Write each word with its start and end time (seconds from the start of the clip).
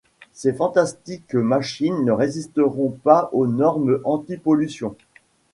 Ces 0.33 0.51
fantastiques 0.53 1.35
machines 1.35 2.03
ne 2.05 2.11
résisteront 2.11 2.89
pas 3.03 3.29
aux 3.33 3.45
normes 3.45 3.99
antipollution. 4.03 4.95